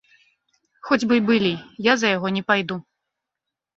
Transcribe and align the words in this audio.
Хоць 0.87 1.03
бы 1.07 1.13
й 1.19 1.21
былі, 1.29 1.53
я 1.91 1.97
за 2.05 2.17
яго 2.17 2.27
не 2.39 2.43
пайду. 2.51 2.75